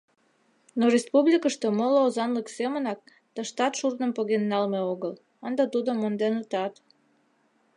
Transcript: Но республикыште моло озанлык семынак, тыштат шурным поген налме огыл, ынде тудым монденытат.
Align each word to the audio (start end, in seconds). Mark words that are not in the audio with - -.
Но 0.79 0.85
республикыште 0.95 1.67
моло 1.79 1.99
озанлык 2.07 2.47
семынак, 2.57 2.99
тыштат 3.35 3.73
шурным 3.79 4.11
поген 4.17 4.43
налме 4.51 4.81
огыл, 4.93 5.13
ынде 5.47 5.63
тудым 5.73 5.97
монденытат. 5.99 6.73